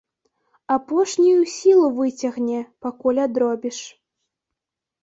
Апошнюю 0.75 1.43
сілу 1.57 1.87
выцягне, 1.99 2.59
пакуль 2.87 3.21
адробіш. 3.29 3.77